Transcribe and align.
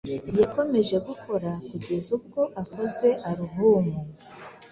Yakomeje 0.39 0.95
gukora 1.07 1.49
kugeza 1.69 2.07
ubwo 2.17 2.41
akoze 2.61 3.07
alubumu 3.29 3.97